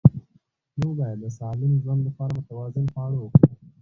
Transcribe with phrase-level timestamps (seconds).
[0.79, 3.39] موږ باید د سالم ژوند لپاره متوازن خواړه وخورو